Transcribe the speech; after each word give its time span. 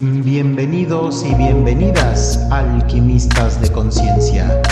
Bienvenidos 0.00 1.24
y 1.24 1.34
bienvenidas, 1.34 2.38
alquimistas 2.52 3.60
de 3.60 3.68
conciencia. 3.72 4.62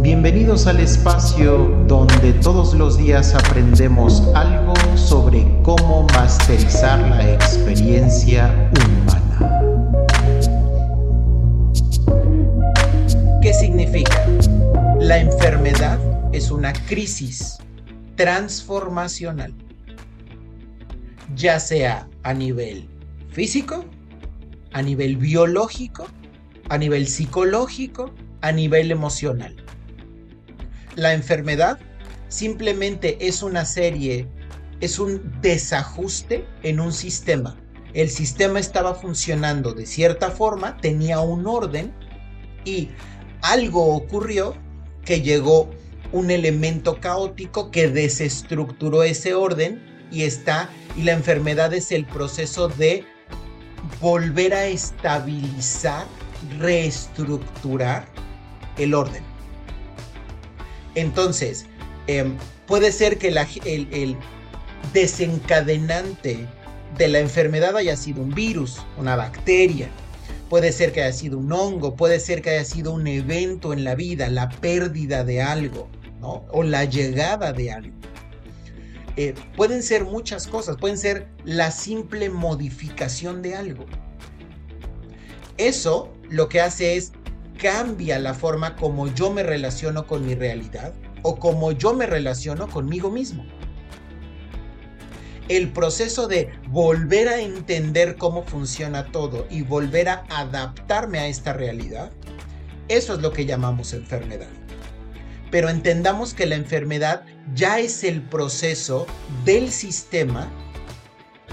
Bienvenidos 0.00 0.66
al 0.66 0.80
espacio 0.80 1.68
donde 1.86 2.34
todos 2.34 2.74
los 2.74 2.98
días 2.98 3.34
aprendemos 3.34 4.22
algo 4.34 4.74
sobre 4.94 5.46
cómo 5.62 6.06
masterizar 6.12 6.98
la 7.08 7.32
experiencia 7.32 8.70
humana. 8.76 9.60
¿Qué 13.40 13.54
significa? 13.54 14.26
La 15.00 15.16
enfermedad 15.16 15.98
es 16.34 16.50
una 16.50 16.74
crisis 16.74 17.56
transformacional, 18.14 19.54
ya 21.34 21.60
sea 21.60 22.06
a 22.22 22.34
nivel 22.34 22.90
físico, 23.30 23.86
a 24.76 24.82
nivel 24.82 25.16
biológico, 25.16 26.06
a 26.68 26.76
nivel 26.76 27.08
psicológico, 27.08 28.12
a 28.42 28.52
nivel 28.52 28.90
emocional. 28.90 29.56
La 30.96 31.14
enfermedad 31.14 31.78
simplemente 32.28 33.26
es 33.26 33.42
una 33.42 33.64
serie, 33.64 34.28
es 34.82 34.98
un 34.98 35.32
desajuste 35.40 36.44
en 36.62 36.78
un 36.80 36.92
sistema. 36.92 37.56
El 37.94 38.10
sistema 38.10 38.60
estaba 38.60 38.94
funcionando 38.94 39.72
de 39.72 39.86
cierta 39.86 40.30
forma, 40.30 40.76
tenía 40.76 41.20
un 41.20 41.46
orden 41.46 41.94
y 42.66 42.90
algo 43.40 43.94
ocurrió 43.94 44.58
que 45.06 45.22
llegó 45.22 45.70
un 46.12 46.30
elemento 46.30 47.00
caótico 47.00 47.70
que 47.70 47.88
desestructuró 47.88 49.04
ese 49.04 49.32
orden 49.32 49.82
y 50.12 50.24
está 50.24 50.68
y 50.98 51.04
la 51.04 51.12
enfermedad 51.12 51.72
es 51.72 51.92
el 51.92 52.04
proceso 52.04 52.68
de 52.68 53.06
volver 54.00 54.54
a 54.54 54.66
estabilizar, 54.66 56.06
reestructurar 56.58 58.06
el 58.78 58.94
orden. 58.94 59.22
Entonces, 60.94 61.66
em, 62.06 62.36
puede 62.66 62.92
ser 62.92 63.18
que 63.18 63.28
el, 63.28 63.88
el 63.92 64.16
desencadenante 64.92 66.46
de 66.96 67.08
la 67.08 67.20
enfermedad 67.20 67.76
haya 67.76 67.96
sido 67.96 68.22
un 68.22 68.34
virus, 68.34 68.78
una 68.96 69.16
bacteria, 69.16 69.88
puede 70.48 70.72
ser 70.72 70.92
que 70.92 71.02
haya 71.02 71.12
sido 71.12 71.38
un 71.38 71.52
hongo, 71.52 71.96
puede 71.96 72.20
ser 72.20 72.42
que 72.42 72.50
haya 72.50 72.64
sido 72.64 72.92
un 72.92 73.06
evento 73.06 73.72
en 73.72 73.84
la 73.84 73.94
vida, 73.94 74.28
la 74.28 74.48
pérdida 74.48 75.24
de 75.24 75.42
algo, 75.42 75.88
¿no? 76.20 76.44
O 76.50 76.62
la 76.62 76.84
llegada 76.84 77.52
de 77.52 77.72
algo. 77.72 77.96
Eh, 79.16 79.34
pueden 79.56 79.82
ser 79.82 80.04
muchas 80.04 80.46
cosas, 80.46 80.76
pueden 80.76 80.98
ser 80.98 81.28
la 81.44 81.70
simple 81.70 82.28
modificación 82.28 83.42
de 83.42 83.54
algo. 83.56 83.86
Eso 85.56 86.12
lo 86.28 86.48
que 86.48 86.60
hace 86.60 86.96
es 86.96 87.12
cambia 87.58 88.18
la 88.18 88.34
forma 88.34 88.76
como 88.76 89.12
yo 89.14 89.32
me 89.32 89.42
relaciono 89.42 90.06
con 90.06 90.26
mi 90.26 90.34
realidad 90.34 90.92
o 91.22 91.36
como 91.38 91.72
yo 91.72 91.94
me 91.94 92.06
relaciono 92.06 92.68
conmigo 92.68 93.10
mismo. 93.10 93.46
El 95.48 95.72
proceso 95.72 96.26
de 96.28 96.50
volver 96.68 97.28
a 97.28 97.40
entender 97.40 98.16
cómo 98.16 98.42
funciona 98.42 99.06
todo 99.06 99.46
y 99.48 99.62
volver 99.62 100.08
a 100.08 100.26
adaptarme 100.28 101.20
a 101.20 101.28
esta 101.28 101.52
realidad, 101.52 102.10
eso 102.88 103.14
es 103.14 103.20
lo 103.20 103.32
que 103.32 103.46
llamamos 103.46 103.94
enfermedad 103.94 104.48
pero 105.50 105.68
entendamos 105.68 106.34
que 106.34 106.46
la 106.46 106.56
enfermedad 106.56 107.24
ya 107.54 107.78
es 107.78 108.04
el 108.04 108.22
proceso 108.22 109.06
del 109.44 109.70
sistema 109.70 110.50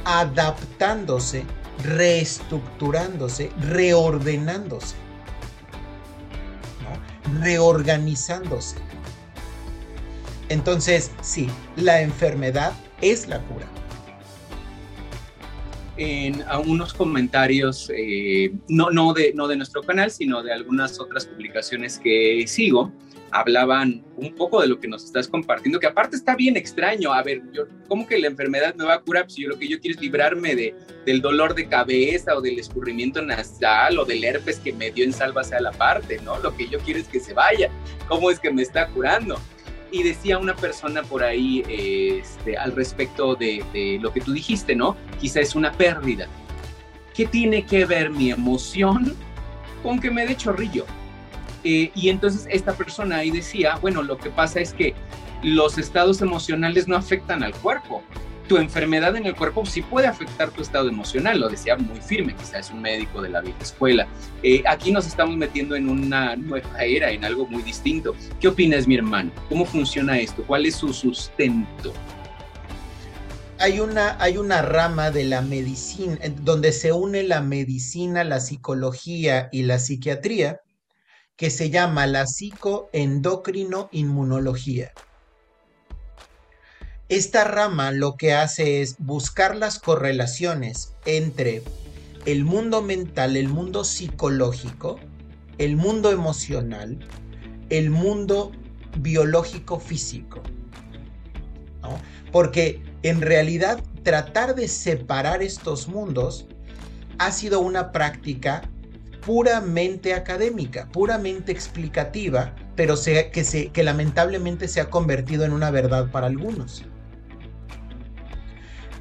adaptándose, 0.05 1.45
reestructurándose, 1.83 3.51
reordenándose, 3.59 4.95
reorganizándose. 7.41 8.77
Entonces, 10.49 11.11
sí, 11.21 11.47
la 11.77 12.01
enfermedad 12.01 12.73
es 13.01 13.27
la 13.27 13.39
cura. 13.39 13.67
En 15.95 16.41
algunos 16.43 16.93
comentarios, 16.93 17.89
eh, 17.95 18.51
no, 18.67 18.89
no, 18.89 19.13
de, 19.13 19.31
no 19.35 19.47
de 19.47 19.55
nuestro 19.55 19.83
canal, 19.83 20.09
sino 20.09 20.41
de 20.41 20.51
algunas 20.51 20.99
otras 20.99 21.27
publicaciones 21.27 21.99
que 21.99 22.45
sigo, 22.47 22.91
hablaban 23.33 24.05
un 24.15 24.33
poco 24.35 24.61
de 24.61 24.67
lo 24.67 24.79
que 24.79 24.87
nos 24.87 25.03
estás 25.03 25.27
compartiendo, 25.27 25.79
que 25.79 25.87
aparte 25.87 26.15
está 26.15 26.35
bien 26.35 26.55
extraño. 26.55 27.11
A 27.11 27.23
ver, 27.23 27.41
yo, 27.51 27.63
¿cómo 27.87 28.07
que 28.07 28.19
la 28.19 28.27
enfermedad 28.27 28.75
me 28.75 28.85
va 28.85 28.93
a 28.93 29.01
curar 29.01 29.29
si 29.29 29.41
yo 29.41 29.49
lo 29.49 29.57
que 29.57 29.67
yo 29.67 29.79
quiero 29.79 29.95
es 29.95 30.01
librarme 30.01 30.55
de, 30.55 30.75
del 31.05 31.19
dolor 31.19 31.55
de 31.55 31.67
cabeza 31.67 32.37
o 32.37 32.41
del 32.41 32.59
escurrimiento 32.59 33.23
nasal 33.23 33.97
o 33.97 34.05
del 34.05 34.23
herpes 34.23 34.59
que 34.59 34.71
me 34.71 34.91
dio 34.91 35.03
en 35.03 35.11
salvase 35.11 35.55
a 35.55 35.61
la 35.61 35.71
parte, 35.71 36.19
¿no? 36.23 36.37
Lo 36.39 36.55
que 36.55 36.69
yo 36.69 36.79
quiero 36.79 36.99
es 36.99 37.07
que 37.07 37.19
se 37.19 37.33
vaya. 37.33 37.71
¿Cómo 38.07 38.29
es 38.29 38.39
que 38.39 38.51
me 38.51 38.61
está 38.61 38.87
curando? 38.89 39.39
Y 39.91 40.03
decía 40.03 40.37
una 40.37 40.55
persona 40.55 41.01
por 41.01 41.23
ahí 41.23 41.63
este, 41.67 42.55
al 42.55 42.75
respecto 42.75 43.35
de, 43.35 43.63
de 43.73 43.97
lo 43.99 44.13
que 44.13 44.21
tú 44.21 44.31
dijiste, 44.31 44.75
¿no? 44.75 44.95
Quizá 45.19 45.39
es 45.39 45.55
una 45.55 45.71
pérdida. 45.71 46.27
¿Qué 47.15 47.25
tiene 47.25 47.65
que 47.65 47.85
ver 47.85 48.11
mi 48.11 48.31
emoción 48.31 49.15
con 49.81 49.99
que 49.99 50.11
me 50.11 50.27
dé 50.27 50.37
chorrillo? 50.37 50.85
Eh, 51.63 51.91
y 51.95 52.09
entonces 52.09 52.47
esta 52.49 52.73
persona 52.73 53.17
ahí 53.17 53.31
decía, 53.31 53.77
bueno, 53.81 54.03
lo 54.03 54.17
que 54.17 54.29
pasa 54.29 54.59
es 54.59 54.73
que 54.73 54.93
los 55.43 55.77
estados 55.77 56.21
emocionales 56.21 56.87
no 56.87 56.95
afectan 56.95 57.43
al 57.43 57.53
cuerpo. 57.53 58.01
Tu 58.47 58.57
enfermedad 58.57 59.15
en 59.15 59.25
el 59.25 59.35
cuerpo 59.35 59.65
sí 59.65 59.81
puede 59.81 60.07
afectar 60.07 60.51
tu 60.51 60.61
estado 60.61 60.89
emocional, 60.89 61.39
lo 61.39 61.47
decía 61.47 61.77
muy 61.77 62.01
firme, 62.01 62.35
quizás 62.35 62.67
es 62.67 62.71
un 62.71 62.81
médico 62.81 63.21
de 63.21 63.29
la 63.29 63.39
vieja 63.39 63.59
escuela. 63.61 64.05
Eh, 64.41 64.63
aquí 64.67 64.91
nos 64.91 65.07
estamos 65.07 65.37
metiendo 65.37 65.75
en 65.75 65.87
una 65.87 66.35
nueva 66.35 66.83
era, 66.83 67.11
en 67.11 67.23
algo 67.23 67.45
muy 67.45 67.63
distinto. 67.63 68.13
¿Qué 68.41 68.49
opinas, 68.49 68.85
mi 68.85 68.95
hermano? 68.95 69.31
¿Cómo 69.47 69.65
funciona 69.65 70.19
esto? 70.19 70.43
¿Cuál 70.45 70.65
es 70.65 70.75
su 70.75 70.93
sustento? 70.93 71.93
Hay 73.59 73.79
una, 73.79 74.17
hay 74.21 74.37
una 74.37 74.61
rama 74.61 75.09
de 75.09 75.23
la 75.23 75.41
medicina, 75.41 76.17
donde 76.41 76.73
se 76.73 76.91
une 76.91 77.23
la 77.23 77.39
medicina, 77.39 78.25
la 78.25 78.41
psicología 78.41 79.47
y 79.53 79.63
la 79.63 79.79
psiquiatría, 79.79 80.59
que 81.35 81.49
se 81.49 81.69
llama 81.69 82.07
la 82.07 82.25
psicoendocrino-inmunología. 82.25 84.93
Esta 87.09 87.43
rama 87.43 87.91
lo 87.91 88.15
que 88.15 88.33
hace 88.33 88.81
es 88.81 88.95
buscar 88.99 89.55
las 89.55 89.79
correlaciones 89.79 90.93
entre 91.05 91.63
el 92.25 92.45
mundo 92.45 92.81
mental, 92.81 93.35
el 93.35 93.49
mundo 93.49 93.83
psicológico, 93.83 94.99
el 95.57 95.75
mundo 95.75 96.11
emocional, 96.11 96.99
el 97.69 97.89
mundo 97.89 98.51
biológico 98.99 99.79
físico. 99.79 100.41
Porque 102.31 102.81
en 103.03 103.21
realidad 103.21 103.83
tratar 104.03 104.55
de 104.55 104.67
separar 104.67 105.43
estos 105.43 105.87
mundos 105.87 106.47
ha 107.17 107.31
sido 107.31 107.59
una 107.59 107.91
práctica 107.91 108.69
puramente 109.25 110.13
académica, 110.13 110.87
puramente 110.91 111.51
explicativa, 111.51 112.53
pero 112.75 112.95
que, 113.03 113.83
lamentablemente 113.83 114.67
se 114.67 114.81
ha 114.81 114.89
convertido 114.89 115.45
en 115.45 115.53
una 115.53 115.71
verdad 115.71 116.11
para 116.11 116.27
algunos. 116.27 116.83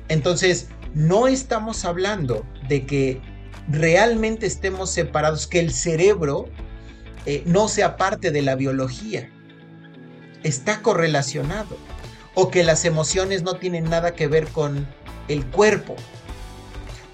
Entonces, 0.08 0.68
no 0.94 1.26
estamos 1.26 1.84
hablando 1.84 2.44
de 2.68 2.86
que 2.86 3.20
realmente 3.68 4.46
estemos 4.46 4.90
separados, 4.90 5.46
que 5.46 5.60
el 5.60 5.72
cerebro 5.72 6.48
eh, 7.26 7.42
no 7.46 7.68
sea 7.68 7.96
parte 7.96 8.30
de 8.30 8.42
la 8.42 8.54
biología. 8.54 9.30
Está 10.42 10.82
correlacionado. 10.82 11.76
O 12.34 12.50
que 12.50 12.64
las 12.64 12.86
emociones 12.86 13.42
no 13.42 13.56
tienen 13.56 13.84
nada 13.84 14.14
que 14.14 14.26
ver 14.26 14.48
con 14.48 14.86
el 15.28 15.44
cuerpo 15.46 15.96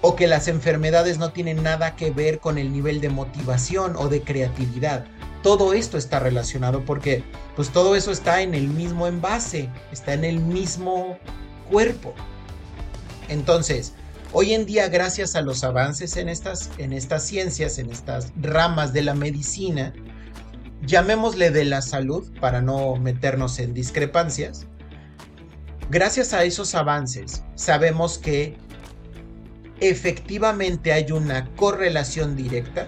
o 0.01 0.15
que 0.15 0.27
las 0.27 0.47
enfermedades 0.47 1.17
no 1.17 1.31
tienen 1.31 1.63
nada 1.63 1.95
que 1.95 2.11
ver 2.11 2.39
con 2.39 2.57
el 2.57 2.71
nivel 2.71 3.01
de 3.01 3.09
motivación 3.09 3.95
o 3.97 4.07
de 4.07 4.21
creatividad. 4.21 5.05
Todo 5.43 5.73
esto 5.73 5.97
está 5.97 6.19
relacionado 6.19 6.85
porque 6.85 7.23
pues 7.55 7.69
todo 7.69 7.95
eso 7.95 8.11
está 8.11 8.41
en 8.41 8.53
el 8.53 8.67
mismo 8.67 9.07
envase, 9.07 9.69
está 9.91 10.13
en 10.13 10.23
el 10.23 10.39
mismo 10.39 11.17
cuerpo. 11.69 12.13
Entonces, 13.27 13.93
hoy 14.31 14.53
en 14.53 14.65
día 14.65 14.87
gracias 14.87 15.35
a 15.35 15.41
los 15.41 15.63
avances 15.63 16.17
en 16.17 16.29
estas 16.29 16.69
en 16.77 16.93
estas 16.93 17.23
ciencias, 17.23 17.77
en 17.77 17.91
estas 17.91 18.31
ramas 18.41 18.93
de 18.93 19.01
la 19.01 19.13
medicina, 19.13 19.93
llamémosle 20.81 21.51
de 21.51 21.65
la 21.65 21.81
salud 21.81 22.29
para 22.39 22.61
no 22.61 22.95
meternos 22.95 23.59
en 23.59 23.73
discrepancias. 23.73 24.65
Gracias 25.89 26.33
a 26.33 26.43
esos 26.43 26.75
avances, 26.75 27.43
sabemos 27.55 28.17
que 28.17 28.57
efectivamente 29.81 30.91
hay 30.93 31.11
una 31.11 31.49
correlación 31.55 32.35
directa 32.35 32.87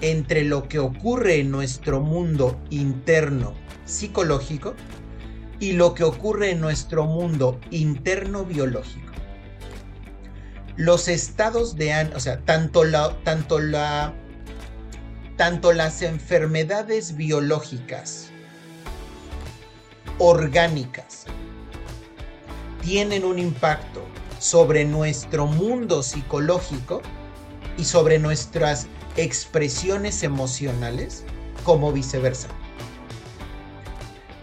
entre 0.00 0.44
lo 0.44 0.68
que 0.68 0.78
ocurre 0.78 1.40
en 1.40 1.50
nuestro 1.50 2.00
mundo 2.00 2.60
interno 2.70 3.54
psicológico 3.84 4.74
y 5.58 5.72
lo 5.72 5.94
que 5.94 6.04
ocurre 6.04 6.50
en 6.50 6.60
nuestro 6.60 7.04
mundo 7.04 7.60
interno 7.70 8.44
biológico. 8.44 9.12
los 10.76 11.08
estados 11.08 11.76
de 11.76 12.10
o 12.14 12.20
sea, 12.20 12.38
tanto 12.40 12.84
la, 12.84 13.16
tanto 13.24 13.58
la, 13.58 14.12
tanto 15.36 15.72
las 15.72 16.02
enfermedades 16.02 17.16
biológicas, 17.16 18.28
orgánicas, 20.18 21.24
tienen 22.82 23.24
un 23.24 23.38
impacto 23.38 24.02
sobre 24.38 24.84
nuestro 24.84 25.46
mundo 25.46 26.02
psicológico 26.02 27.02
y 27.78 27.84
sobre 27.84 28.18
nuestras 28.18 28.86
expresiones 29.16 30.22
emocionales 30.22 31.24
como 31.64 31.92
viceversa. 31.92 32.48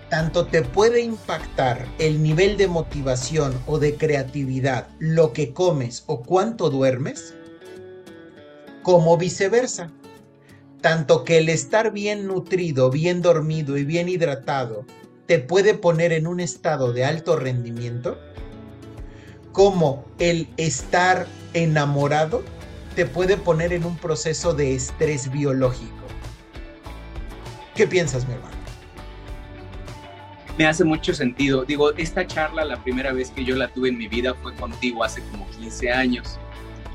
Tanto 0.09 0.45
te 0.45 0.61
puede 0.61 1.01
impactar 1.01 1.87
el 1.97 2.21
nivel 2.21 2.55
de 2.57 2.67
motivación 2.67 3.59
o 3.65 3.79
de 3.79 3.95
creatividad, 3.95 4.87
lo 4.99 5.33
que 5.33 5.53
comes 5.53 6.03
o 6.05 6.21
cuánto 6.21 6.69
duermes, 6.69 7.33
como 8.83 9.17
viceversa. 9.17 9.91
Tanto 10.81 11.23
que 11.23 11.39
el 11.39 11.49
estar 11.49 11.91
bien 11.91 12.27
nutrido, 12.27 12.91
bien 12.91 13.21
dormido 13.21 13.77
y 13.77 13.85
bien 13.85 14.09
hidratado 14.09 14.85
te 15.25 15.39
puede 15.39 15.73
poner 15.73 16.11
en 16.11 16.27
un 16.27 16.39
estado 16.39 16.93
de 16.93 17.05
alto 17.05 17.37
rendimiento, 17.37 18.19
como 19.53 20.03
el 20.19 20.49
estar 20.57 21.27
enamorado 21.53 22.43
te 22.95 23.05
puede 23.05 23.37
poner 23.37 23.71
en 23.71 23.85
un 23.85 23.95
proceso 23.95 24.53
de 24.53 24.75
estrés 24.75 25.31
biológico. 25.31 25.93
¿Qué 27.75 27.87
piensas, 27.87 28.27
mi 28.27 28.33
hermano? 28.33 28.55
Me 30.57 30.67
hace 30.67 30.83
mucho 30.83 31.13
sentido. 31.13 31.65
Digo, 31.65 31.93
esta 31.95 32.27
charla, 32.27 32.65
la 32.65 32.83
primera 32.83 33.13
vez 33.13 33.31
que 33.31 33.43
yo 33.43 33.55
la 33.55 33.69
tuve 33.69 33.89
en 33.89 33.97
mi 33.97 34.07
vida 34.07 34.35
fue 34.35 34.53
contigo 34.55 35.03
hace 35.03 35.21
como 35.31 35.49
15 35.51 35.91
años 35.91 36.37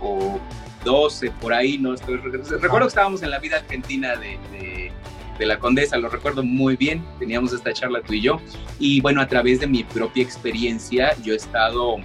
o 0.01 0.39
12, 0.85 1.31
por 1.41 1.53
ahí, 1.53 1.79
no 1.79 1.95
estoy. 1.95 2.19
Recuerdo 2.19 2.87
que 2.87 2.89
estábamos 2.89 3.23
en 3.23 3.31
la 3.31 3.41
vida 3.41 3.57
argentina 3.57 4.15
de, 4.15 4.93
de 5.39 5.47
la 5.47 5.59
Condesa, 5.59 5.97
lo 5.97 6.09
recuerdo 6.09 6.43
muy 6.43 6.77
bien, 6.77 7.05
teníamos 7.19 7.53
esta 7.53 7.73
charla 7.73 8.03
tú 8.03 8.13
y 8.13 8.21
yo, 8.21 8.41
y 8.79 9.01
bueno, 9.01 9.21
a 9.21 9.27
través 9.27 9.61
de 9.61 9.67
mi 9.67 9.85
propia 9.85 10.23
experiencia, 10.23 11.17
yo 11.23 11.33
he 11.33 11.37
estado 11.37 11.99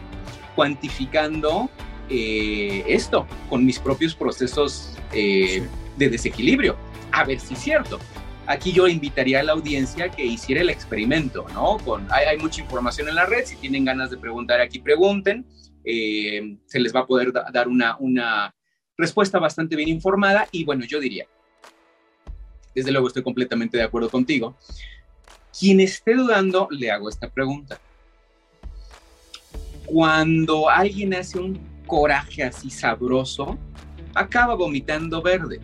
cuantificando 0.55 1.69
eh, 2.09 2.83
esto 2.87 3.25
con 3.49 3.65
mis 3.65 3.79
propios 3.79 4.15
procesos 4.15 4.95
eh, 5.13 5.67
de 5.97 6.09
desequilibrio. 6.09 6.75
A 7.11 7.23
ver 7.23 7.39
si 7.39 7.53
es 7.53 7.59
cierto. 7.59 7.99
Aquí 8.45 8.73
yo 8.73 8.87
invitaría 8.87 9.39
a 9.39 9.43
la 9.43 9.53
audiencia 9.53 10.09
que 10.09 10.25
hiciera 10.25 10.61
el 10.61 10.69
experimento, 10.69 11.45
¿no? 11.53 11.77
Con, 11.77 12.05
hay, 12.11 12.37
mucha 12.37 12.61
información 12.61 13.07
en 13.07 13.15
la 13.15 13.25
red, 13.25 13.45
si 13.45 13.55
tienen 13.55 13.85
ganas 13.85 14.09
de 14.09 14.17
preguntar 14.17 14.59
aquí, 14.59 14.79
pregunten. 14.79 15.45
Eh, 15.85 16.57
se 16.65 16.79
les 16.79 16.93
va 16.93 17.01
a 17.01 17.05
poder 17.05 17.31
dar 17.31 17.67
una, 17.67 17.95
una 17.99 18.53
respuesta 18.97 19.39
bastante 19.39 19.75
bien 19.75 19.89
informada 19.89 20.47
y 20.51 20.63
bueno, 20.65 20.85
yo 20.85 20.99
diría, 20.99 21.25
desde 22.75 22.91
luego 22.91 23.07
estoy 23.07 23.23
completamente 23.23 23.77
de 23.77 23.83
acuerdo 23.83 24.09
contigo. 24.09 24.57
Quien 25.57 25.79
esté 25.79 26.15
dudando, 26.15 26.67
le 26.71 26.91
hago 26.91 27.09
esta 27.09 27.29
pregunta 27.29 27.79
cuando 29.85 30.69
alguien 30.69 31.13
hace 31.13 31.39
un 31.39 31.59
coraje 31.85 32.43
así 32.43 32.69
sabroso, 32.69 33.57
acaba 34.15 34.55
vomitando 34.55 35.21
verde. 35.21 35.59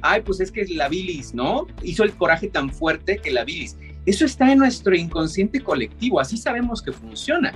Ay, 0.00 0.22
pues 0.22 0.40
es 0.40 0.52
que 0.52 0.64
la 0.66 0.88
bilis, 0.88 1.34
¿no? 1.34 1.66
Hizo 1.82 2.04
el 2.04 2.12
coraje 2.12 2.48
tan 2.48 2.70
fuerte 2.70 3.18
que 3.18 3.30
la 3.30 3.44
bilis. 3.44 3.76
Eso 4.06 4.24
está 4.24 4.52
en 4.52 4.58
nuestro 4.58 4.94
inconsciente 4.94 5.60
colectivo, 5.60 6.20
así 6.20 6.36
sabemos 6.36 6.82
que 6.82 6.92
funciona, 6.92 7.52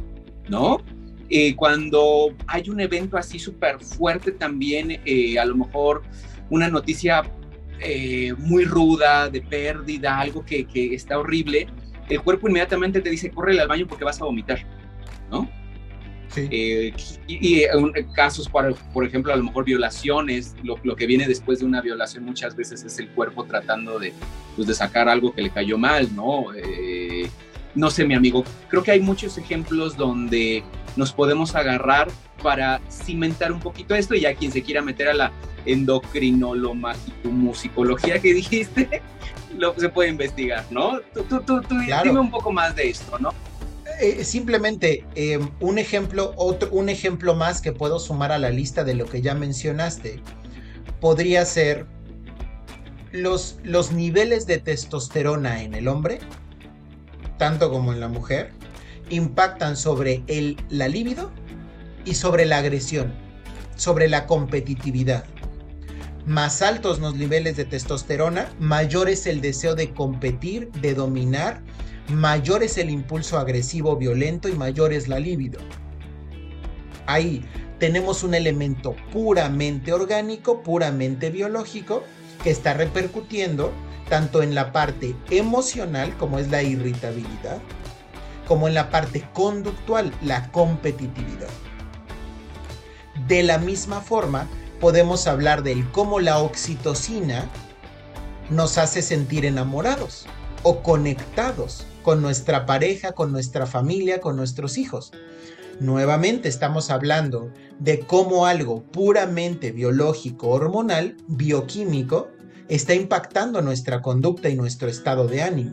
¿no? 0.49 0.83
Eh, 1.31 1.55
cuando 1.57 2.35
hay 2.47 2.69
un 2.69 2.81
evento 2.81 3.17
así 3.17 3.39
súper 3.39 3.81
fuerte 3.81 4.33
también, 4.33 5.01
eh, 5.05 5.39
a 5.39 5.47
lo 5.47 5.57
mejor 5.57 6.03
una 6.51 6.69
noticia 6.69 7.23
eh, 7.81 8.35
muy 8.37 8.65
ruda, 8.65 9.31
de 9.31 9.41
pérdida, 9.41 10.19
algo 10.19 10.45
que, 10.45 10.67
que 10.67 10.95
está 10.95 11.19
horrible, 11.19 11.69
el 12.09 12.21
cuerpo 12.21 12.49
inmediatamente 12.49 13.01
te 13.01 13.09
dice, 13.09 13.31
corre 13.31 13.59
al 13.59 13.69
baño 13.69 13.87
porque 13.87 14.05
vas 14.05 14.21
a 14.21 14.25
vomitar, 14.25 14.67
¿no? 15.31 15.49
Eh, 16.37 16.93
y, 17.27 17.63
en 17.63 17.93
casos, 18.15 18.49
por, 18.49 18.75
por, 18.93 19.05
ejemplo, 19.05 19.33
a 19.33 19.37
lo 19.37 19.45
mejor 19.45 19.65
violaciones, 19.65 20.55
lo, 20.63 20.77
lo, 20.83 20.97
que 20.97 21.07
viene 21.07 21.27
después 21.27 21.61
de 21.61 21.67
una 21.67 21.81
violación 21.81 22.25
muchas 22.25 22.57
veces 22.57 22.83
es 22.85 22.99
el 22.99 23.09
cuerpo 23.09 23.45
tratando 23.45 23.99
de, 23.99 24.13
pues, 24.57 24.69
de 24.69 24.75
sacar 24.75 25.09
algo 25.09 25.35
que 25.35 25.43
le 25.43 25.51
cayó 25.51 25.79
mal, 25.79 26.15
¿no? 26.15 26.47
Eh, 26.55 27.29
no 27.75 27.91
sé, 27.91 28.05
mi 28.05 28.15
amigo, 28.15 28.45
creo 28.69 28.83
que 28.83 28.91
hay 28.93 29.01
muchos 29.01 29.39
ejemplos 29.39 29.97
donde 29.97 30.63
nos 30.97 31.13
podemos 31.13 31.55
agarrar 31.55 32.09
para 32.43 32.83
cimentar 32.91 33.53
un 33.53 33.61
poquito 33.61 33.95
esto 33.95 34.15
y 34.15 34.27
a 34.27 34.35
quien 34.35 34.53
se 34.53 34.63
quiera 34.63 34.83
meter 34.83 35.09
a 35.09 35.15
la 35.15 35.33
endocrinologicología 35.65 38.21
que 38.21 38.35
dijiste, 38.35 39.01
lo 39.57 39.73
se 39.79 39.89
puede 39.89 40.11
investigar, 40.11 40.67
¿no? 40.71 41.01
Tú, 41.15 41.23
tú, 41.23 41.41
tú, 41.41 41.63
tú 41.63 41.79
dime 41.79 42.19
un 42.19 42.31
poco 42.31 42.53
más 42.53 42.77
de 42.77 42.91
esto, 42.91 43.19
¿no? 43.19 43.33
Eh, 44.03 44.25
simplemente 44.25 45.05
eh, 45.15 45.39
un 45.61 45.79
ejemplo, 45.79 46.35
otro, 46.37 46.69
un 46.73 46.89
ejemplo 46.89 47.37
más 47.37 47.61
que 47.61 47.71
puedo 47.71 48.01
sumar 48.01 48.33
a 48.33 48.39
la 48.39 48.51
lista 48.51 48.83
de 48.83 48.95
lo 48.95 49.07
que 49.07 49.23
ya 49.23 49.37
mencionaste, 49.37 50.19
podría 51.01 51.45
ser 51.45 51.87
los, 53.13 53.61
los 53.63 53.93
niveles 53.93 54.45
de 54.49 54.59
testosterona 54.59 55.63
en 55.63 55.75
el 55.75 55.87
hombre, 55.87 56.19
tanto 57.39 57.71
como 57.71 57.93
en 57.93 58.01
la 58.01 58.09
mujer, 58.09 58.51
impactan 59.09 59.77
sobre 59.77 60.25
el, 60.27 60.57
la 60.69 60.89
libido 60.89 61.31
y 62.05 62.15
sobre 62.15 62.45
la 62.45 62.59
agresión, 62.59 63.13
sobre 63.77 64.09
la 64.09 64.27
competitividad. 64.27 65.25
Más 66.27 66.61
altos 66.61 66.99
los 66.99 67.15
niveles 67.15 67.57
de 67.57 67.67
testosterona, 67.67 68.53
mayor 68.59 69.09
es 69.09 69.29
el 69.29 69.41
deseo 69.41 69.77
de 69.77 69.93
competir, 69.93 70.73
de 70.73 70.95
dominar 70.95 71.63
mayor 72.13 72.63
es 72.63 72.79
el 72.79 72.91
impulso 72.91 73.39
agresivo 73.39 73.97
violento 73.97 74.49
y 74.49 74.53
mayor 74.53 74.93
es 74.93 75.09
la 75.09 75.19
libido. 75.19 75.61
Ahí 77.07 77.45
tenemos 77.79 78.23
un 78.23 78.35
elemento 78.35 78.95
puramente 79.13 79.93
orgánico, 79.93 80.63
puramente 80.63 81.31
biológico, 81.31 82.05
que 82.43 82.51
está 82.51 82.75
repercutiendo 82.75 83.73
tanto 84.09 84.43
en 84.43 84.55
la 84.55 84.73
parte 84.73 85.17
emocional, 85.31 86.17
como 86.17 86.39
es 86.39 86.49
la 86.51 86.63
irritabilidad, 86.63 87.59
como 88.47 88.69
en 88.69 88.75
la 88.75 88.91
parte 88.91 89.27
conductual, 89.33 90.13
la 90.23 90.51
competitividad. 90.51 91.49
De 93.27 93.43
la 93.43 93.59
misma 93.59 94.01
forma, 94.01 94.49
podemos 94.81 95.27
hablar 95.27 95.63
del 95.63 95.89
cómo 95.93 96.21
la 96.21 96.39
oxitocina 96.39 97.47
nos 98.51 98.79
hace 98.79 99.03
sentir 99.03 99.45
enamorados 99.45 100.27
o 100.63 100.83
conectados 100.83 101.87
con 102.03 102.23
nuestra 102.23 102.67
pareja, 102.67 103.13
con 103.13 103.33
nuestra 103.33 103.67
familia, 103.67 104.21
con 104.21 104.37
nuestros 104.37 104.79
hijos. 104.79 105.13
Nuevamente 105.81 106.49
estamos 106.49 106.91
hablando 106.91 107.51
de 107.79 108.01
cómo 108.01 108.47
algo 108.47 108.83
puramente 108.83 109.73
biológico, 109.73 110.49
hormonal, 110.49 111.17
bioquímico, 111.27 112.29
está 112.69 112.95
impactando 112.95 113.63
nuestra 113.63 114.03
conducta 114.03 114.49
y 114.49 114.55
nuestro 114.55 114.89
estado 114.89 115.27
de 115.27 115.43
ánimo. 115.43 115.73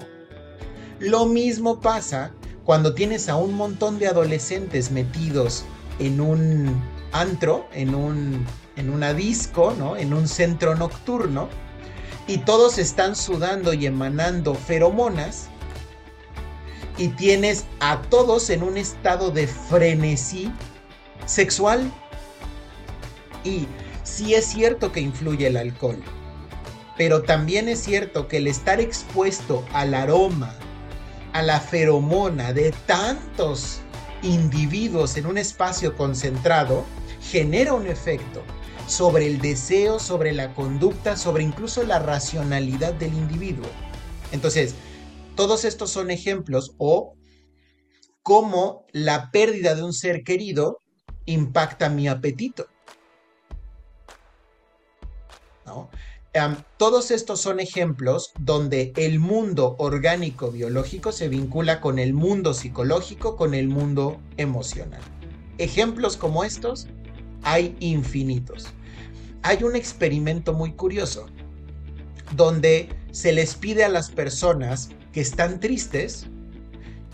Lo 1.00 1.26
mismo 1.26 1.80
pasa 1.80 2.32
cuando 2.64 2.94
tienes 2.94 3.30
a 3.30 3.36
un 3.36 3.54
montón 3.54 4.00
de 4.00 4.08
adolescentes 4.08 4.92
metidos 4.92 5.64
en 6.00 6.22
un 6.22 6.82
antro, 7.12 7.68
en, 7.74 7.96
un, 7.96 8.46
en 8.76 9.18
disco, 9.18 9.74
¿no? 9.78 9.98
en 9.98 10.14
un 10.14 10.28
centro 10.28 10.76
nocturno, 10.76 11.50
y 12.28 12.40
todos 12.40 12.78
están 12.78 13.16
sudando 13.16 13.74
y 13.74 13.86
emanando 13.86 14.54
feromonas, 14.54 15.50
y 17.00 17.08
tienes 17.08 17.66
a 17.80 18.02
todos 18.02 18.50
en 18.50 18.62
un 18.62 18.78
estado 18.78 19.32
de 19.32 19.48
frenesí 19.48 20.52
sexual. 21.26 21.92
Y 23.46 23.68
sí 24.04 24.36
es 24.36 24.46
cierto 24.46 24.92
que 24.92 25.00
influye 25.00 25.48
el 25.48 25.56
alcohol, 25.56 26.04
pero 26.98 27.24
también 27.24 27.70
es 27.70 27.80
cierto 27.80 28.28
que 28.28 28.38
el 28.38 28.48
estar 28.48 28.82
expuesto 28.82 29.64
al 29.74 29.94
aroma, 29.94 30.54
a 31.32 31.42
la 31.42 31.62
feromona 31.62 32.52
de 32.52 32.74
tantos 32.86 33.80
individuos 34.22 35.16
en 35.16 35.26
un 35.26 35.38
espacio 35.38 35.96
concentrado, 35.96 36.84
genera 37.22 37.74
un 37.74 37.88
efecto 37.88 38.44
sobre 38.88 39.28
el 39.28 39.40
deseo, 39.40 40.00
sobre 40.00 40.34
la 40.34 40.54
conducta, 40.54 41.16
sobre 41.16 41.44
incluso 41.44 41.84
la 41.84 42.00
racionalidad 42.00 42.94
del 42.94 43.14
individuo. 43.14 43.68
Entonces, 44.34 44.76
todos 45.36 45.66
estos 45.66 45.90
son 45.92 46.12
ejemplos 46.12 46.76
o 46.78 47.16
cómo 48.24 48.86
la 48.92 49.32
pérdida 49.32 49.76
de 49.76 49.84
un 49.84 49.94
ser 49.94 50.24
querido 50.24 50.80
impacta 51.26 51.90
mi 51.90 52.08
apetito. 52.08 52.68
todos 56.78 57.12
estos 57.12 57.42
son 57.42 57.60
ejemplos 57.60 58.32
donde 58.40 58.94
el 58.96 59.20
mundo 59.20 59.76
orgánico 59.78 60.52
biológico 60.52 61.12
se 61.12 61.28
vincula 61.28 61.82
con 61.82 62.00
el 62.00 62.14
mundo 62.14 62.54
psicológico, 62.54 63.36
con 63.36 63.54
el 63.54 63.68
mundo 63.68 64.20
emocional. 64.38 65.02
Ejemplos 65.58 66.18
como 66.18 66.44
estos 66.44 66.88
hay 67.44 67.76
infinitos. 67.80 68.68
Hay 69.44 69.64
un 69.64 69.76
experimento 69.76 70.54
muy 70.54 70.74
curioso 70.74 71.28
donde 72.36 72.90
se 73.12 73.32
les 73.32 73.56
pide 73.56 73.84
a 73.84 73.90
las 73.90 74.10
personas 74.12 74.90
que 75.14 75.22
están 75.22 75.60
tristes 75.60 76.28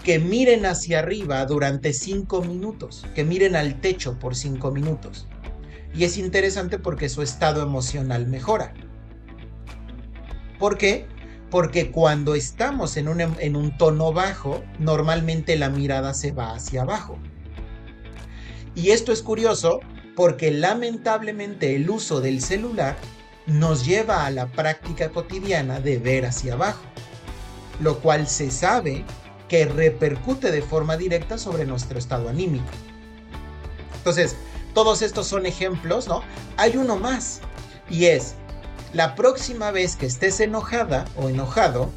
que 0.03 0.19
miren 0.19 0.65
hacia 0.65 0.99
arriba 0.99 1.43
durante 1.45 1.91
cinco 1.91 2.43
minutos, 2.43 3.05
que 3.15 3.23
miren 3.23 3.55
al 3.55 3.81
techo 3.81 4.19
por 4.19 4.35
cinco 4.35 4.71
minutos. 4.71 5.27
Y 5.95 6.03
es 6.03 6.17
interesante 6.17 6.77
porque 6.77 7.09
su 7.09 7.21
estado 7.21 7.63
emocional 7.63 8.27
mejora. 8.27 8.73
¿Por 10.59 10.77
qué? 10.77 11.07
Porque 11.49 11.89
cuando 11.91 12.35
estamos 12.35 12.97
en 12.97 13.07
un, 13.07 13.21
en 13.21 13.55
un 13.55 13.77
tono 13.77 14.13
bajo, 14.13 14.63
normalmente 14.77 15.55
la 15.55 15.69
mirada 15.69 16.13
se 16.13 16.31
va 16.31 16.53
hacia 16.53 16.83
abajo. 16.83 17.17
Y 18.75 18.91
esto 18.91 19.11
es 19.11 19.21
curioso 19.21 19.79
porque 20.15 20.51
lamentablemente 20.51 21.75
el 21.75 21.89
uso 21.89 22.21
del 22.21 22.41
celular 22.41 22.95
nos 23.47 23.85
lleva 23.85 24.25
a 24.25 24.31
la 24.31 24.47
práctica 24.47 25.09
cotidiana 25.09 25.79
de 25.79 25.97
ver 25.97 26.25
hacia 26.25 26.53
abajo, 26.53 26.83
lo 27.79 28.00
cual 28.00 28.27
se 28.27 28.51
sabe 28.51 29.03
que 29.48 29.65
repercute 29.65 30.51
de 30.51 30.62
forma 30.62 30.98
directa 30.98 31.38
sobre 31.38 31.65
nuestro 31.65 32.00
estado 32.00 32.29
anímico. 32.29 32.65
Entonces, 33.98 34.36
todos 34.74 35.01
estos 35.01 35.27
son 35.27 35.46
ejemplos, 35.46 36.08
¿no? 36.08 36.22
Hay 36.58 36.77
uno 36.77 36.98
más, 36.98 37.41
y 37.89 38.05
es, 38.05 38.36
la 38.94 39.15
próxima 39.15 39.72
vez 39.72 39.96
que 39.96 40.05
estés 40.05 40.39
enojada 40.39 41.05
o 41.17 41.29
enojado, 41.29 41.89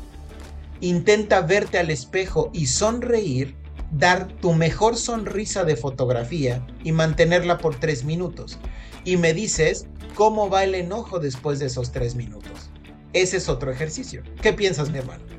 intenta 0.81 1.41
verte 1.41 1.79
al 1.79 1.91
espejo 1.91 2.51
y 2.53 2.67
sonreír, 2.67 3.57
dar 3.91 4.29
tu 4.41 4.53
mejor 4.53 4.97
sonrisa 4.97 5.65
de 5.65 5.77
fotografía 5.77 6.67
y 6.85 6.93
mantenerla 6.93 7.59
por 7.59 7.79
tres 7.79 8.05
minutos. 8.05 8.59
Y 9.05 9.17
me 9.17 9.33
dices 9.33 9.87
cómo 10.15 10.51
va 10.51 10.65
el 10.65 10.75
enojo 10.75 11.19
después 11.19 11.59
de 11.59 11.67
esos 11.67 11.93
tres 11.93 12.15
minutos. 12.15 12.71
Ese 13.13 13.39
es 13.39 13.49
otro 13.49 13.71
ejercicio. 13.71 14.23
¿Qué 14.43 14.53
piensas, 14.53 14.91
mi 14.91 14.99
hermano? 14.99 15.38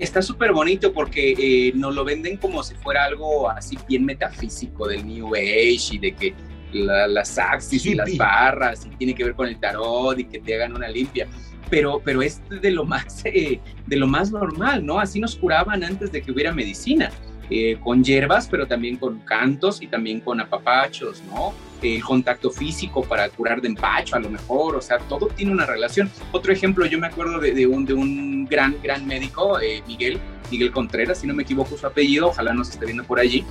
Está 0.00 0.22
súper 0.22 0.52
bonito 0.52 0.92
porque 0.92 1.34
eh, 1.38 1.72
nos 1.74 1.94
lo 1.94 2.04
venden 2.04 2.38
como 2.38 2.62
si 2.62 2.74
fuera 2.74 3.04
algo 3.04 3.48
así 3.48 3.78
bien 3.88 4.04
metafísico 4.04 4.88
del 4.88 5.06
New 5.06 5.34
Age 5.34 5.88
y 5.92 5.98
de 5.98 6.12
que 6.12 6.34
las 6.72 7.38
axis 7.38 7.84
y 7.86 7.94
las 7.94 8.16
barras 8.16 8.86
y 8.86 8.96
tiene 8.96 9.14
que 9.14 9.24
ver 9.24 9.34
con 9.34 9.48
el 9.48 9.58
tarot 9.58 10.18
y 10.18 10.24
que 10.24 10.38
te 10.38 10.54
hagan 10.54 10.74
una 10.74 10.88
limpia. 10.88 11.28
Pero, 11.68 12.00
pero 12.04 12.22
es 12.22 12.40
de 12.48 12.70
lo, 12.70 12.84
más, 12.84 13.22
eh, 13.24 13.60
de 13.86 13.96
lo 13.96 14.08
más 14.08 14.32
normal, 14.32 14.84
¿no? 14.84 14.98
Así 14.98 15.20
nos 15.20 15.36
curaban 15.36 15.84
antes 15.84 16.10
de 16.10 16.22
que 16.22 16.32
hubiera 16.32 16.52
medicina. 16.52 17.10
Eh, 17.52 17.78
con 17.82 18.04
hierbas, 18.04 18.46
pero 18.48 18.64
también 18.64 18.96
con 18.96 19.18
cantos 19.22 19.82
y 19.82 19.88
también 19.88 20.20
con 20.20 20.40
apapachos, 20.40 21.20
¿no? 21.24 21.52
El 21.82 22.00
contacto 22.00 22.48
físico 22.48 23.02
para 23.02 23.28
curar 23.28 23.60
de 23.60 23.66
empacho, 23.66 24.14
a 24.14 24.20
lo 24.20 24.30
mejor, 24.30 24.76
o 24.76 24.80
sea, 24.80 24.98
todo 24.98 25.26
tiene 25.26 25.50
una 25.50 25.66
relación. 25.66 26.08
Otro 26.30 26.52
ejemplo, 26.52 26.86
yo 26.86 27.00
me 27.00 27.08
acuerdo 27.08 27.40
de, 27.40 27.66
un, 27.66 27.84
de 27.84 27.92
un 27.92 28.46
gran, 28.46 28.76
gran 28.80 29.04
médico, 29.04 29.58
eh, 29.58 29.82
Miguel, 29.88 30.20
Miguel 30.48 30.70
Contreras, 30.70 31.18
si 31.18 31.26
no 31.26 31.34
me 31.34 31.42
equivoco 31.42 31.76
su 31.76 31.84
apellido, 31.84 32.28
ojalá 32.28 32.54
nos 32.54 32.70
esté 32.70 32.84
viendo 32.84 33.02
por 33.02 33.18
allí. 33.18 33.44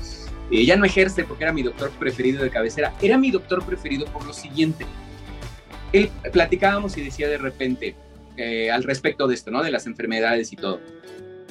Eh, 0.50 0.64
ya 0.64 0.78
no 0.78 0.86
ejerce 0.86 1.26
porque 1.26 1.44
era 1.44 1.52
mi 1.52 1.64
doctor 1.64 1.92
preferido 1.92 2.42
de 2.42 2.50
cabecera. 2.50 2.94
Era 3.02 3.18
mi 3.18 3.32
doctor 3.32 3.66
preferido 3.66 4.06
por 4.06 4.26
lo 4.26 4.32
siguiente. 4.32 4.86
Él 5.92 6.10
platicábamos 6.32 6.96
y 6.98 7.02
decía 7.02 7.28
de 7.28 7.38
repente 7.38 7.96
al 8.72 8.84
respecto 8.84 9.28
de 9.28 9.36
esto, 9.36 9.52
¿no? 9.52 9.62
De 9.62 9.70
las 9.70 9.86
enfermedades 9.86 10.54
y 10.54 10.56
todo 10.56 10.80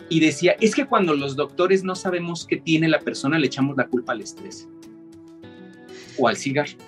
y 0.09 0.21
decía, 0.21 0.57
es 0.61 0.75
que 0.75 0.87
cuando 0.87 1.15
los 1.15 1.37
doctores 1.37 1.85
no 1.85 1.95
sabemos 1.95 2.47
qué 2.47 2.57
tiene 2.57 2.89
la 2.89 3.01
persona, 3.01 3.39
le 3.39 3.47
echamos 3.47 3.77
la 3.77 3.87
culpa 3.87 4.13
al 4.13 4.21
estrés 4.21 4.69
o 6.19 6.29
al 6.29 6.37
cigarro, 6.37 6.79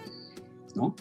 ¿no? 0.75 0.95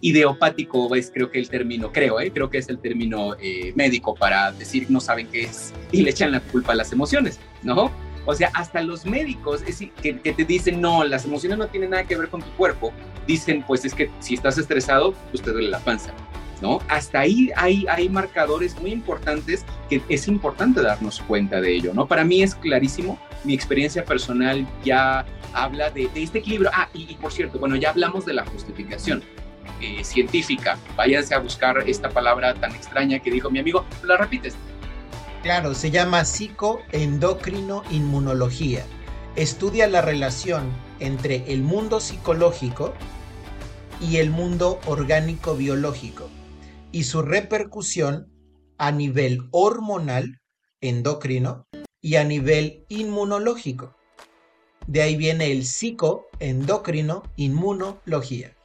Ideopático 0.00 0.94
es 0.94 1.10
creo 1.10 1.30
que 1.30 1.38
el 1.38 1.48
término, 1.50 1.92
creo, 1.92 2.20
¿eh? 2.20 2.32
creo 2.32 2.48
que 2.48 2.58
es 2.58 2.68
el 2.70 2.78
término 2.78 3.36
eh, 3.38 3.72
médico 3.76 4.14
para 4.14 4.50
decir 4.52 4.86
no 4.88 5.00
saben 5.00 5.26
qué 5.26 5.42
es 5.42 5.74
y 5.92 6.00
le 6.02 6.10
echan 6.10 6.32
la 6.32 6.40
culpa 6.40 6.72
a 6.72 6.76
las 6.76 6.92
emociones, 6.92 7.38
¿no? 7.62 7.90
O 8.26 8.34
sea, 8.34 8.50
hasta 8.54 8.82
los 8.82 9.04
médicos 9.06 9.62
es, 9.66 9.82
que, 10.02 10.14
te 10.14 10.44
dicen, 10.44 10.80
no, 10.80 11.04
las 11.04 11.24
emociones 11.24 11.58
no 11.58 11.68
tienen 11.68 11.90
nada 11.90 12.04
que 12.04 12.16
ver 12.16 12.28
con 12.28 12.42
tu 12.42 12.50
cuerpo, 12.52 12.92
dicen, 13.26 13.64
pues 13.66 13.84
es 13.84 13.94
que 13.94 14.10
si 14.20 14.34
estás 14.34 14.58
estresado, 14.58 15.14
pues 15.30 15.42
te 15.42 15.50
duele 15.52 15.68
la 15.68 15.80
panza. 15.80 16.12
¿No? 16.60 16.80
Hasta 16.88 17.20
ahí 17.20 17.50
hay, 17.56 17.86
hay 17.88 18.08
marcadores 18.08 18.78
muy 18.80 18.92
importantes 18.92 19.64
que 19.88 20.02
es 20.08 20.28
importante 20.28 20.82
darnos 20.82 21.20
cuenta 21.20 21.60
de 21.60 21.74
ello, 21.74 21.92
¿no? 21.94 22.06
Para 22.06 22.24
mí 22.24 22.42
es 22.42 22.54
clarísimo, 22.54 23.18
mi 23.44 23.54
experiencia 23.54 24.04
personal 24.04 24.66
ya 24.84 25.24
habla 25.52 25.90
de, 25.90 26.10
este 26.14 26.38
equilibrio. 26.38 26.70
Ah, 26.72 26.88
y, 26.92 27.14
por 27.14 27.32
cierto, 27.32 27.58
bueno, 27.58 27.76
ya 27.76 27.90
hablamos 27.90 28.26
de 28.26 28.34
la 28.34 28.44
justificación 28.44 29.22
eh, 29.80 30.04
científica. 30.04 30.78
Váyanse 30.96 31.34
a 31.34 31.38
buscar 31.38 31.78
esta 31.86 32.10
palabra 32.10 32.54
tan 32.54 32.74
extraña 32.74 33.18
que 33.18 33.30
dijo 33.30 33.50
mi 33.50 33.58
amigo. 33.58 33.84
¿La 34.04 34.16
repites? 34.16 34.54
Claro, 35.42 35.74
se 35.74 35.90
llama 35.90 36.24
psicoendocrino 36.24 37.82
inmunología. 37.90 38.84
Estudia 39.36 39.86
la 39.86 40.02
relación 40.02 40.70
entre 40.98 41.50
el 41.52 41.62
mundo 41.62 42.00
psicológico 42.00 42.92
y 44.00 44.16
el 44.16 44.30
mundo 44.30 44.80
orgánico 44.86 45.54
biológico 45.54 46.29
y 46.92 47.04
su 47.04 47.22
repercusión 47.22 48.30
a 48.78 48.92
nivel 48.92 49.48
hormonal, 49.50 50.40
endocrino, 50.80 51.66
y 52.00 52.16
a 52.16 52.24
nivel 52.24 52.84
inmunológico. 52.88 53.94
De 54.86 55.02
ahí 55.02 55.16
viene 55.16 55.52
el 55.52 55.64
psicoendocrino 55.64 57.22
inmunología. 57.36 58.56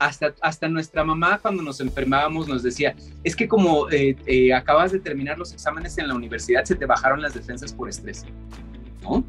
Hasta, 0.00 0.34
hasta 0.42 0.68
nuestra 0.68 1.02
mamá 1.02 1.38
cuando 1.38 1.62
nos 1.62 1.80
enfermábamos 1.80 2.46
nos 2.46 2.62
decía, 2.62 2.94
es 3.24 3.34
que 3.34 3.48
como 3.48 3.90
eh, 3.90 4.16
eh, 4.26 4.52
acabas 4.52 4.92
de 4.92 5.00
terminar 5.00 5.38
los 5.38 5.52
exámenes 5.52 5.98
en 5.98 6.08
la 6.08 6.14
universidad, 6.14 6.64
se 6.64 6.76
te 6.76 6.86
bajaron 6.86 7.20
las 7.20 7.34
defensas 7.34 7.72
por 7.72 7.88
estrés. 7.88 8.24
¿No? 9.02 9.24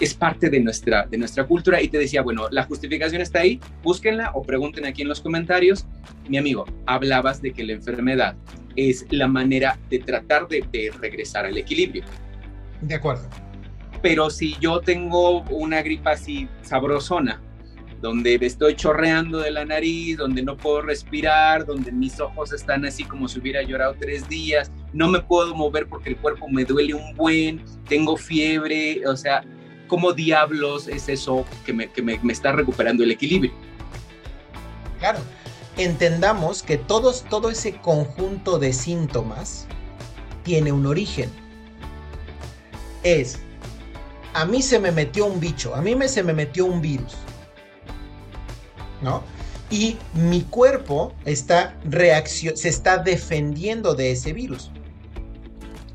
Es 0.00 0.14
parte 0.14 0.50
de 0.50 0.60
nuestra, 0.60 1.06
de 1.06 1.18
nuestra 1.18 1.46
cultura 1.46 1.80
y 1.80 1.88
te 1.88 1.98
decía, 1.98 2.22
bueno, 2.22 2.48
la 2.50 2.64
justificación 2.64 3.20
está 3.22 3.40
ahí, 3.40 3.60
búsquenla 3.82 4.32
o 4.34 4.42
pregunten 4.42 4.86
aquí 4.86 5.02
en 5.02 5.08
los 5.08 5.20
comentarios. 5.20 5.86
Mi 6.28 6.38
amigo, 6.38 6.64
hablabas 6.86 7.40
de 7.42 7.52
que 7.52 7.64
la 7.64 7.74
enfermedad 7.74 8.36
es 8.76 9.06
la 9.10 9.28
manera 9.28 9.78
de 9.90 9.98
tratar 10.00 10.48
de, 10.48 10.92
regresar 11.00 11.46
al 11.46 11.56
equilibrio. 11.56 12.04
De 12.80 12.94
acuerdo. 12.94 13.28
Pero 14.02 14.30
si 14.30 14.56
yo 14.60 14.80
tengo 14.80 15.42
una 15.42 15.82
gripa 15.82 16.12
así 16.12 16.48
sabrosona, 16.62 17.40
donde 18.00 18.38
me 18.38 18.44
estoy 18.44 18.74
chorreando 18.74 19.38
de 19.38 19.50
la 19.50 19.64
nariz, 19.64 20.18
donde 20.18 20.42
no 20.42 20.58
puedo 20.58 20.82
respirar, 20.82 21.64
donde 21.64 21.90
mis 21.90 22.20
ojos 22.20 22.52
están 22.52 22.84
así 22.84 23.04
como 23.04 23.28
si 23.28 23.40
hubiera 23.40 23.62
llorado 23.62 23.96
tres 23.98 24.28
días, 24.28 24.70
no 24.92 25.08
me 25.08 25.20
puedo 25.20 25.54
mover 25.54 25.86
porque 25.86 26.10
el 26.10 26.16
cuerpo 26.18 26.46
me 26.48 26.66
duele 26.66 26.92
un 26.92 27.14
buen, 27.16 27.64
tengo 27.88 28.18
fiebre, 28.18 29.06
o 29.06 29.16
sea, 29.16 29.42
¿cómo 29.86 30.12
diablos 30.12 30.88
es 30.88 31.08
eso 31.08 31.44
que 31.64 31.72
me, 31.72 31.90
está 32.32 32.52
recuperando 32.52 33.04
el 33.04 33.10
equilibrio? 33.10 33.52
Claro, 34.98 35.18
entendamos 35.76 36.62
que 36.62 36.78
todos, 36.78 37.24
todo 37.28 37.50
ese 37.50 37.76
conjunto 37.76 38.58
de 38.58 38.72
síntomas 38.72 39.66
tiene 40.42 40.72
un 40.72 40.86
origen. 40.86 41.30
Es, 43.02 43.40
a 44.32 44.44
mí 44.44 44.62
se 44.62 44.78
me 44.78 44.90
metió 44.90 45.26
un 45.26 45.40
bicho, 45.40 45.74
a 45.74 45.82
mí 45.82 45.94
me, 45.94 46.08
se 46.08 46.22
me 46.22 46.32
metió 46.32 46.64
un 46.66 46.80
virus. 46.80 47.16
¿No? 49.02 49.22
Y 49.70 49.96
mi 50.14 50.42
cuerpo 50.42 51.12
está 51.24 51.76
se 52.26 52.68
está 52.68 52.98
defendiendo 52.98 53.94
de 53.94 54.12
ese 54.12 54.32
virus. 54.32 54.70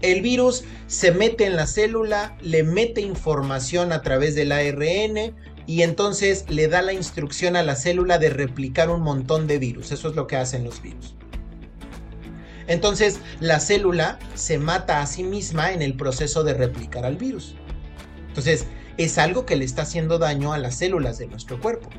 El 0.01 0.21
virus 0.21 0.63
se 0.87 1.11
mete 1.11 1.45
en 1.45 1.55
la 1.55 1.67
célula, 1.67 2.37
le 2.41 2.63
mete 2.63 3.01
información 3.01 3.91
a 3.91 4.01
través 4.01 4.33
del 4.33 4.51
ARN 4.51 5.35
y 5.67 5.81
entonces 5.81 6.45
le 6.47 6.67
da 6.67 6.81
la 6.81 6.93
instrucción 6.93 7.55
a 7.55 7.63
la 7.63 7.75
célula 7.75 8.17
de 8.17 8.29
replicar 8.29 8.89
un 8.89 9.01
montón 9.01 9.45
de 9.45 9.59
virus. 9.59 9.91
Eso 9.91 10.09
es 10.09 10.15
lo 10.15 10.25
que 10.25 10.37
hacen 10.37 10.63
los 10.63 10.81
virus. 10.81 11.15
Entonces 12.67 13.19
la 13.41 13.59
célula 13.59 14.19
se 14.35 14.57
mata 14.57 15.01
a 15.01 15.07
sí 15.07 15.23
misma 15.23 15.73
en 15.73 15.81
el 15.81 15.95
proceso 15.95 16.43
de 16.43 16.53
replicar 16.53 17.05
al 17.05 17.17
virus. 17.17 17.55
Entonces 18.29 18.67
es 18.97 19.17
algo 19.17 19.45
que 19.45 19.57
le 19.57 19.65
está 19.65 19.81
haciendo 19.81 20.17
daño 20.17 20.53
a 20.53 20.59
las 20.59 20.75
células 20.75 21.17
de 21.17 21.27
nuestro 21.27 21.59
cuerpo. 21.59 21.89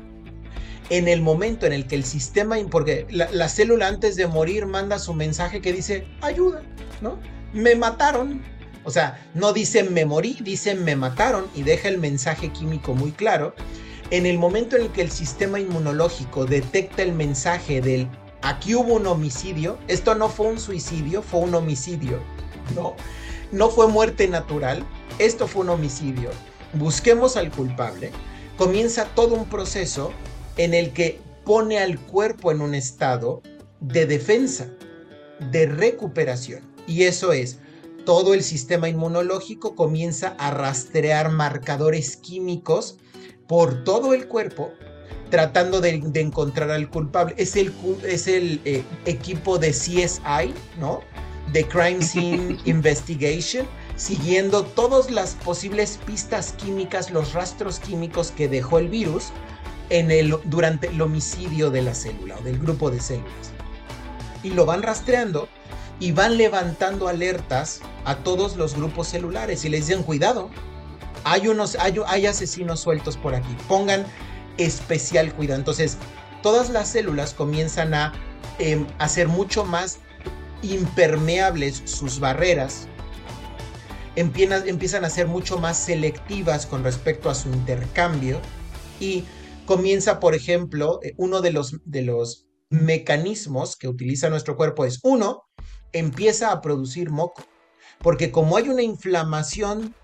En 0.89 1.07
el 1.07 1.21
momento 1.21 1.65
en 1.65 1.73
el 1.73 1.87
que 1.87 1.95
el 1.95 2.03
sistema, 2.03 2.57
porque 2.69 3.05
la, 3.11 3.29
la 3.31 3.47
célula 3.47 3.87
antes 3.87 4.15
de 4.15 4.27
morir 4.27 4.65
manda 4.65 4.97
su 4.97 5.13
mensaje 5.13 5.61
que 5.61 5.71
dice 5.71 6.07
ayuda, 6.21 6.63
¿no? 7.01 7.19
Me 7.53 7.75
mataron. 7.75 8.41
O 8.83 8.91
sea, 8.91 9.23
no 9.35 9.53
dicen 9.53 9.93
me 9.93 10.05
morí, 10.05 10.37
dicen 10.41 10.83
me 10.83 10.95
mataron 10.95 11.45
y 11.55 11.63
deja 11.63 11.87
el 11.87 11.99
mensaje 11.99 12.49
químico 12.49 12.93
muy 12.95 13.11
claro. 13.11 13.53
En 14.09 14.25
el 14.25 14.37
momento 14.37 14.75
en 14.75 14.83
el 14.83 14.91
que 14.91 15.01
el 15.01 15.11
sistema 15.11 15.59
inmunológico 15.59 16.45
detecta 16.45 17.03
el 17.03 17.13
mensaje 17.13 17.79
del 17.79 18.09
aquí 18.41 18.75
hubo 18.75 18.95
un 18.95 19.07
homicidio, 19.07 19.77
esto 19.87 20.15
no 20.15 20.29
fue 20.29 20.47
un 20.47 20.59
suicidio, 20.59 21.21
fue 21.21 21.41
un 21.41 21.55
homicidio. 21.55 22.19
No, 22.75 22.95
no 23.51 23.69
fue 23.69 23.87
muerte 23.87 24.27
natural, 24.27 24.85
esto 25.19 25.47
fue 25.47 25.63
un 25.63 25.69
homicidio. 25.69 26.29
Busquemos 26.73 27.37
al 27.37 27.51
culpable. 27.51 28.11
comienza 28.57 29.05
todo 29.15 29.35
un 29.35 29.45
proceso 29.45 30.11
en 30.57 30.73
el 30.73 30.91
que 30.91 31.19
pone 31.45 31.79
al 31.79 31.99
cuerpo 31.99 32.51
en 32.51 32.61
un 32.61 32.75
estado 32.75 33.41
de 33.79 34.05
defensa, 34.05 34.67
de 35.51 35.65
recuperación. 35.65 36.70
Y 36.91 37.05
eso 37.05 37.31
es, 37.31 37.57
todo 38.05 38.33
el 38.33 38.43
sistema 38.43 38.89
inmunológico 38.89 39.75
comienza 39.75 40.35
a 40.37 40.51
rastrear 40.51 41.31
marcadores 41.31 42.17
químicos 42.17 42.97
por 43.47 43.85
todo 43.85 44.13
el 44.13 44.27
cuerpo 44.27 44.73
tratando 45.29 45.79
de, 45.79 46.01
encontrar 46.15 46.69
al 46.69 46.89
culpable. 46.89 47.33
Es 47.37 47.55
el, 47.55 47.73
es 48.05 48.27
el 48.27 48.59
eh, 48.65 48.83
equipo 49.05 49.57
de 49.57 49.69
CSI, 49.69 50.53
¿no? 50.81 50.99
De 51.53 51.65
Crime 51.65 52.01
Scene 52.01 52.57
Investigation, 52.65 53.65
siguiendo 53.95 54.65
todas 54.65 55.09
las 55.09 55.35
posibles 55.35 55.97
pistas 56.05 56.51
químicas, 56.57 57.09
los 57.09 57.31
rastros 57.31 57.79
químicos 57.79 58.31
que 58.31 58.49
dejó 58.49 58.79
el 58.79 58.89
virus 58.89 59.29
en 59.89 60.11
el, 60.11 60.35
durante 60.43 60.87
el 60.87 61.01
homicidio 61.01 61.71
de 61.71 61.83
la 61.83 61.95
célula 61.95 62.35
o 62.37 62.43
del 62.43 62.59
grupo 62.59 62.91
de 62.91 62.99
células. 62.99 63.53
Y 64.43 64.49
lo 64.49 64.65
van 64.65 64.83
rastreando 64.83 65.47
y 65.99 66.11
van 66.11 66.37
levantando 66.37 67.07
alertas 67.07 67.81
a 68.05 68.15
todos 68.17 68.55
los 68.55 68.75
grupos 68.75 69.07
celulares 69.07 69.65
y 69.65 69.69
les 69.69 69.87
dicen 69.87 70.03
cuidado, 70.03 70.49
hay, 71.23 71.47
unos, 71.47 71.75
hay, 71.75 72.25
asesinos 72.25 72.79
sueltos 72.79 73.17
por 73.17 73.35
aquí, 73.35 73.55
pongan 73.67 74.05
especial 74.57 75.33
cuidado. 75.33 75.59
Entonces, 75.59 75.97
todas 76.41 76.69
las 76.69 76.89
células 76.89 77.33
comienzan 77.33 77.93
a 77.93 78.13
em, 78.57 78.87
hacer 78.97 79.27
mucho 79.27 79.63
más 79.65 79.99
impermeables 80.63 81.83
sus 81.85 82.19
barreras, 82.19 82.87
empiezan, 84.15 84.67
empiezan 84.67 85.05
a 85.05 85.09
ser 85.09 85.27
mucho 85.27 85.57
más 85.59 85.77
selectivas 85.77 86.65
con 86.65 86.83
respecto 86.83 87.29
a 87.29 87.35
su 87.35 87.49
intercambio 87.49 88.39
y 88.99 89.25
comienza, 89.65 90.19
por 90.19 90.35
ejemplo, 90.35 90.99
eh, 91.03 91.13
uno 91.17 91.41
de 91.41 91.51
los, 91.51 91.77
de 91.85 92.01
los 92.01 92.47
mecanismos 92.69 93.75
que 93.75 93.87
utiliza 93.87 94.29
nuestro 94.29 94.55
cuerpo 94.55 94.85
es, 94.85 94.99
uno, 95.03 95.43
empieza 95.93 96.51
a 96.51 96.61
producir 96.61 97.09
moco, 97.09 97.43
porque 97.99 98.31
como 98.31 98.57
hay 98.57 98.69
una 98.69 98.81
inflamación 98.81 99.95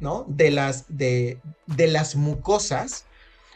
¿no? 0.00 0.24
De 0.28 0.50
las, 0.50 0.84
de, 0.88 1.40
las 1.66 2.16
mucosas, 2.16 3.04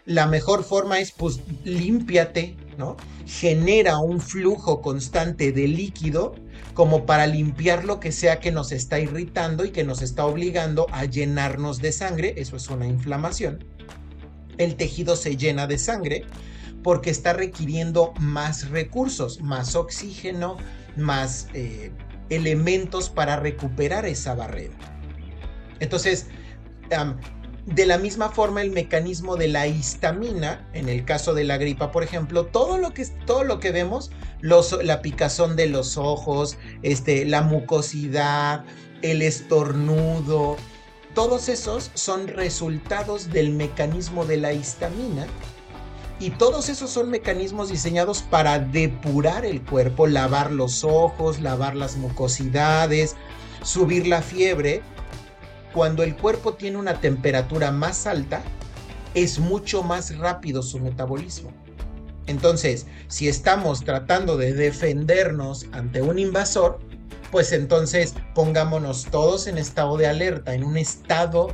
la 0.05 0.27
mejor 0.27 0.65
forma 0.65 0.99
es, 0.99 1.13
pues, 1.13 1.41
límpiate, 1.65 2.57
¿no? 2.77 2.97
Genera 3.27 3.99
un 3.99 4.21
flujo 4.21 4.81
constante 4.83 5.53
de 5.53 5.69
líquido 5.69 6.35
como 6.75 7.07
para 7.07 7.27
limpiar 7.27 7.85
lo 7.85 8.01
que 8.01 8.13
sea 8.13 8.41
que 8.41 8.51
nos 8.51 8.73
está 8.73 8.99
irritando 8.99 9.65
y 9.65 9.71
que 9.71 9.85
nos 9.85 10.03
está 10.03 10.25
obligando 10.27 10.87
a 10.91 11.05
llenarnos 11.05 11.79
de 11.81 11.93
sangre, 11.93 12.35
eso 12.39 12.57
es 12.57 12.69
una 12.69 12.87
inflamación. 12.87 13.65
El 14.59 14.77
tejido 14.77 15.17
se 15.17 15.37
llena 15.37 15.67
de 15.67 15.79
sangre 15.79 16.25
porque 16.83 17.11
está 17.11 17.33
requiriendo 17.33 18.13
más 18.19 18.71
recursos, 18.71 19.41
más 19.41 19.77
oxígeno, 19.77 20.57
más 20.97 21.49
eh, 21.55 21.91
elementos 22.31 23.11
para 23.11 23.37
recuperar 23.37 24.07
esa 24.07 24.35
barrera. 24.35 24.75
Entonces, 25.81 26.27
de 27.67 27.87
la 27.87 27.99
misma 27.99 28.31
forma 28.31 28.63
el 28.63 28.71
mecanismo 28.71 29.37
de 29.37 29.49
la 29.49 29.67
histamina, 29.67 30.69
en 30.75 30.89
el 30.89 31.05
caso 31.05 31.35
de 31.35 31.45
la 31.45 31.59
gripa, 31.59 31.91
por 31.91 32.03
ejemplo, 32.03 32.47
todo 32.47 32.79
lo 32.79 32.93
que, 32.93 33.05
todo 33.27 33.45
lo 33.45 33.61
que 33.61 33.73
vemos, 33.73 34.11
la 34.41 35.03
picazón 35.03 35.57
de 35.57 35.67
los 35.67 35.97
ojos, 35.97 36.59
este, 36.83 37.25
la 37.25 37.43
mucosidad, 37.43 38.65
el 39.03 39.23
estornudo, 39.23 40.57
todos 41.15 41.49
esos 41.49 41.91
son 41.95 42.29
resultados 42.29 43.31
del 43.31 43.51
mecanismo 43.51 44.25
de 44.25 44.39
la 44.39 44.53
histamina 44.55 45.27
y 46.23 46.31
todos 46.31 46.69
esos 46.69 46.89
son 46.89 47.11
mecanismos 47.11 47.69
diseñados 47.69 48.23
para 48.23 48.61
depurar 48.61 49.45
el 49.45 49.61
cuerpo, 49.61 50.07
lavar 50.07 50.53
los 50.53 50.85
ojos, 50.85 51.41
lavar 51.41 51.75
las 51.75 51.97
mucosidades, 51.97 53.17
subir 53.65 54.07
la 54.07 54.23
fiebre 54.23 54.83
cuando 55.73 56.05
el 56.05 56.17
cuerpo 56.17 56.55
tiene 56.55 56.77
una 56.77 57.01
temperatura 57.01 57.73
más 57.73 58.07
alta, 58.07 58.41
es 59.15 59.41
mucho 59.41 59.83
más 59.83 60.17
rápido 60.17 60.63
su 60.63 60.79
metabolismo. 60.79 61.51
Entonces, 62.29 62.87
si 63.09 63.27
estamos 63.27 63.83
tratando 63.83 64.37
de 64.37 64.55
defendernos 64.55 65.67
ante 65.73 66.03
un 66.03 66.21
invasor, 66.21 66.79
pues 67.33 67.51
entonces 67.51 68.15
pongámonos 68.33 69.07
todos 69.11 69.49
en 69.49 69.59
estado 69.59 69.97
de 69.97 70.07
alerta, 70.07 70.55
en 70.55 70.63
un 70.63 70.77
estado 70.77 71.49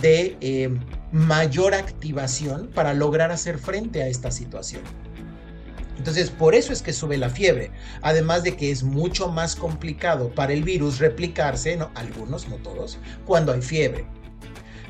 de 0.00 0.36
eh, 0.40 0.70
mayor 1.12 1.74
activación 1.74 2.68
para 2.74 2.94
lograr 2.94 3.30
hacer 3.30 3.58
frente 3.58 4.02
a 4.02 4.08
esta 4.08 4.30
situación. 4.30 4.82
Entonces, 5.96 6.30
por 6.30 6.54
eso 6.54 6.72
es 6.72 6.82
que 6.82 6.92
sube 6.92 7.16
la 7.16 7.30
fiebre. 7.30 7.70
Además 8.02 8.42
de 8.42 8.56
que 8.56 8.70
es 8.70 8.82
mucho 8.82 9.28
más 9.28 9.54
complicado 9.56 10.34
para 10.34 10.52
el 10.52 10.62
virus 10.62 10.98
replicarse, 10.98 11.76
¿no? 11.76 11.90
algunos, 11.94 12.48
no 12.48 12.56
todos, 12.56 12.98
cuando 13.24 13.52
hay 13.52 13.62
fiebre. 13.62 14.04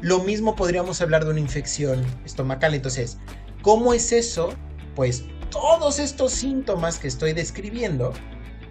Lo 0.00 0.20
mismo 0.20 0.56
podríamos 0.56 1.00
hablar 1.00 1.24
de 1.24 1.30
una 1.30 1.40
infección 1.40 2.04
estomacal. 2.24 2.74
Entonces, 2.74 3.18
¿cómo 3.62 3.94
es 3.94 4.12
eso? 4.12 4.54
Pues 4.94 5.24
todos 5.50 5.98
estos 5.98 6.32
síntomas 6.32 6.98
que 6.98 7.08
estoy 7.08 7.32
describiendo 7.32 8.12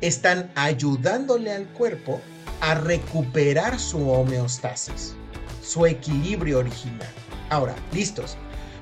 están 0.01 0.51
ayudándole 0.55 1.51
al 1.51 1.65
cuerpo 1.69 2.19
a 2.59 2.75
recuperar 2.75 3.79
su 3.79 4.09
homeostasis, 4.09 5.15
su 5.63 5.86
equilibrio 5.86 6.60
original. 6.60 7.08
Ahora, 7.49 7.76
listos. 7.91 8.38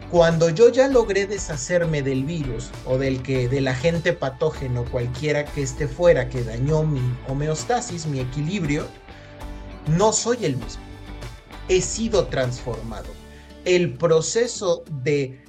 Cuando 0.10 0.50
yo 0.50 0.67
ya 0.67 0.89
logré 0.89 1.26
deshacerme 1.26 2.02
del 2.02 2.26
virus 2.26 2.70
o 2.86 2.98
del 2.98 3.24
que 3.24 3.48
del 3.48 3.70
agente 3.70 4.12
patógeno 4.12 4.84
cualquiera 4.91 5.46
que 5.46 5.62
esté 5.62 5.88
fuera 5.88 6.28
que 6.28 6.44
dañó 6.44 6.84
mi 6.84 7.02
homeostasis, 7.30 8.08
mi 8.08 8.20
equilibrio, 8.20 8.88
no 9.88 10.12
soy 10.12 10.44
el 10.44 10.58
mismo. 10.58 10.84
He 11.70 11.82
sido 11.82 12.28
transformado. 12.28 13.08
El 13.63 13.94
proceso 13.94 14.84
de, 15.02 15.39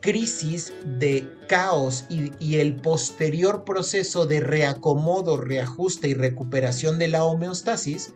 crisis, 0.00 0.72
de 0.84 1.30
caos 1.48 2.04
y, 2.08 2.32
y 2.40 2.56
el 2.56 2.74
posterior 2.76 3.64
proceso 3.64 4.26
de 4.26 4.40
reacomodo, 4.40 5.36
reajuste 5.36 6.08
y 6.08 6.14
recuperación 6.14 6.98
de 6.98 7.08
la 7.08 7.22
homeostasis 7.22 8.12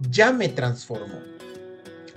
ya 0.00 0.32
me 0.32 0.48
transformó 0.48 1.37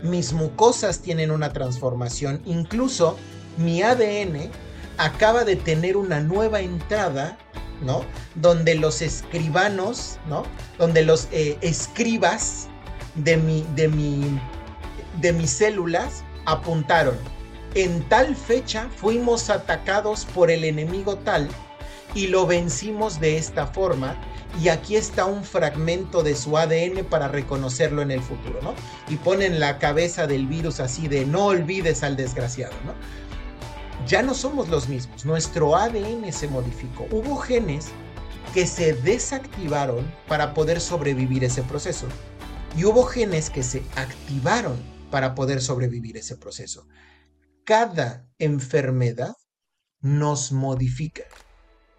mis 0.04 0.34
mucosas 0.34 1.00
tienen 1.00 1.32
una 1.32 1.54
transformación, 1.54 2.42
incluso 2.46 3.18
mi 3.58 3.82
ADN 3.82 4.50
acaba 4.98 5.44
de 5.44 5.56
tener 5.56 5.98
una 5.98 6.20
nueva 6.20 6.62
entrada, 6.62 7.38
¿no? 7.82 8.06
Donde 8.36 8.76
los 8.76 9.02
escribanos, 9.02 10.20
¿no? 10.28 10.44
Donde 10.78 11.04
los 11.04 11.28
eh, 11.32 11.58
escribas 11.62 12.68
de, 13.16 13.38
mi, 13.38 13.66
de, 13.76 13.88
mi, 13.88 14.40
de 15.20 15.34
mis 15.34 15.52
células 15.52 16.24
apuntaron. 16.46 17.16
En 17.74 18.04
tal 18.10 18.36
fecha 18.36 18.90
fuimos 18.96 19.50
atacados 19.50 20.26
por 20.26 20.52
el 20.52 20.64
enemigo 20.64 21.18
tal 21.18 21.48
y 22.14 22.28
lo 22.28 22.46
vencimos 22.46 23.20
de 23.20 23.38
esta 23.38 23.68
forma 23.68 24.16
y 24.60 24.70
aquí 24.70 24.96
está 24.96 25.26
un 25.26 25.44
fragmento 25.44 26.24
de 26.24 26.36
su 26.36 26.58
ADN 26.58 27.06
para 27.10 27.28
reconocerlo 27.28 28.02
en 28.02 28.12
el 28.12 28.22
futuro, 28.22 28.60
¿no? 28.62 28.76
Y 29.08 29.16
ponen 29.18 29.60
la 29.60 29.80
cabeza 29.80 30.28
del 30.28 30.48
virus 30.48 30.80
así 30.80 31.08
de 31.08 31.26
no 31.26 31.46
olvides 31.46 32.04
al 32.04 32.18
desgraciado, 32.18 32.74
¿no? 32.86 32.94
Ya 34.06 34.22
no 34.22 34.34
somos 34.34 34.68
los 34.68 34.90
mismos, 34.90 35.26
nuestro 35.26 35.76
ADN 35.76 36.32
se 36.34 36.48
modificó. 36.48 37.08
Hubo 37.12 37.38
genes 37.38 37.90
que 38.54 38.68
se 38.68 38.94
desactivaron 38.94 40.12
para 40.28 40.54
poder 40.54 40.82
sobrevivir 40.82 41.44
ese 41.44 41.64
proceso 41.64 42.08
y 42.76 42.84
hubo 42.84 43.04
genes 43.04 43.50
que 43.50 43.64
se 43.64 43.84
activaron 43.96 44.78
para 45.10 45.36
poder 45.36 45.62
sobrevivir 45.62 46.18
ese 46.18 46.36
proceso. 46.36 46.88
Cada 47.64 48.28
enfermedad 48.40 49.36
nos 50.00 50.52
modifica, 50.52 51.24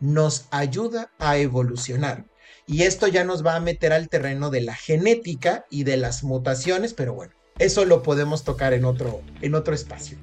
nos 0.00 0.46
ayuda 0.50 1.12
a 1.18 1.36
evolucionar. 1.36 2.26
Y 2.72 2.84
esto 2.84 3.06
ya 3.06 3.22
nos 3.22 3.44
va 3.44 3.54
a 3.54 3.60
meter 3.60 3.92
al 3.92 4.08
terreno 4.08 4.48
de 4.48 4.62
la 4.62 4.74
genética 4.74 5.66
y 5.68 5.84
de 5.84 5.98
las 5.98 6.24
mutaciones, 6.24 6.94
pero 6.94 7.12
bueno, 7.12 7.34
eso 7.58 7.84
lo 7.84 8.02
podemos 8.02 8.44
tocar 8.44 8.72
en 8.72 8.86
otro, 8.86 9.20
en 9.42 9.54
otro 9.54 9.74
espacio. 9.74 10.16